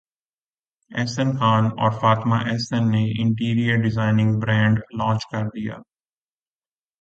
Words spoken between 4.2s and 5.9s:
brand launch کردیا